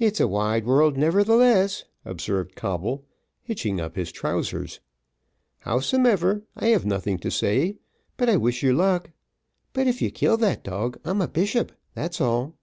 [0.00, 3.04] "It's a wide world, nevertheless," observed Coble,
[3.40, 4.80] hitching up his trousers;
[5.60, 7.76] "howsomever, I have nothing to say,
[8.16, 9.12] but I wish you luck;
[9.72, 12.56] but if you kill that dog, I'm a bishop that's all."